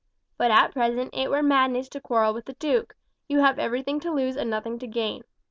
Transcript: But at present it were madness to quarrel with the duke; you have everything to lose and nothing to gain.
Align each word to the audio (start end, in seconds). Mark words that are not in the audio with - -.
But 0.35 0.49
at 0.49 0.71
present 0.71 1.13
it 1.13 1.29
were 1.29 1.43
madness 1.43 1.87
to 1.89 2.01
quarrel 2.01 2.33
with 2.33 2.45
the 2.45 2.53
duke; 2.53 2.95
you 3.27 3.37
have 3.41 3.59
everything 3.59 3.99
to 3.99 4.11
lose 4.11 4.35
and 4.35 4.49
nothing 4.49 4.79
to 4.79 4.87
gain. 4.87 5.21